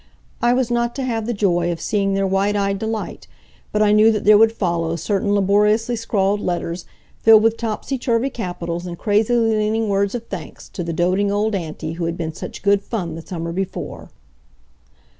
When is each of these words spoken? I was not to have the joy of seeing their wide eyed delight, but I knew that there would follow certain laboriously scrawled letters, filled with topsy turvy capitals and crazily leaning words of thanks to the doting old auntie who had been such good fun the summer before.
I 0.41 0.53
was 0.53 0.71
not 0.71 0.95
to 0.95 1.03
have 1.03 1.27
the 1.27 1.31
joy 1.31 1.71
of 1.71 1.79
seeing 1.79 2.15
their 2.15 2.25
wide 2.25 2.55
eyed 2.55 2.79
delight, 2.79 3.27
but 3.71 3.83
I 3.83 3.91
knew 3.91 4.11
that 4.11 4.23
there 4.25 4.35
would 4.35 4.51
follow 4.51 4.95
certain 4.95 5.35
laboriously 5.35 5.95
scrawled 5.95 6.39
letters, 6.39 6.85
filled 7.19 7.43
with 7.43 7.55
topsy 7.55 7.99
turvy 7.99 8.31
capitals 8.31 8.87
and 8.87 8.97
crazily 8.97 9.55
leaning 9.55 9.89
words 9.89 10.15
of 10.15 10.25
thanks 10.25 10.69
to 10.69 10.83
the 10.83 10.91
doting 10.91 11.31
old 11.31 11.53
auntie 11.53 11.93
who 11.93 12.05
had 12.05 12.17
been 12.17 12.33
such 12.33 12.63
good 12.63 12.81
fun 12.81 13.13
the 13.13 13.21
summer 13.21 13.51
before. 13.51 14.09